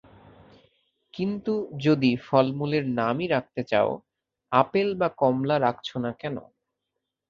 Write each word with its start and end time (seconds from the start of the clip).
কিন্তু 1.13 1.53
যদি 1.79 2.11
ফলমূলের 2.27 2.85
নাম-ই 2.99 3.27
রাখতে 3.27 3.61
চাও, 3.63 3.89
আপেল 4.51 4.89
বা 4.95 5.07
কমলা 5.17 5.55
রাখছো 5.59 5.95
না 5.99 6.11
কেন? 6.13 6.35